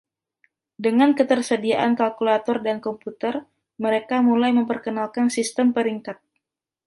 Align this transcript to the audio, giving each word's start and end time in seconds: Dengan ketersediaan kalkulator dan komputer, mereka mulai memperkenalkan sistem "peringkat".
Dengan 0.85 1.09
ketersediaan 1.19 1.91
kalkulator 1.99 2.57
dan 2.67 2.77
komputer, 2.87 3.35
mereka 3.83 4.15
mulai 4.29 4.49
memperkenalkan 4.59 5.27
sistem 5.37 5.67
"peringkat". 5.77 6.17